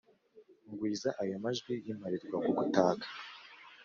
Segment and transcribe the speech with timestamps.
[0.77, 3.07] gwiza ayo majwi y'imparirwakugutaka!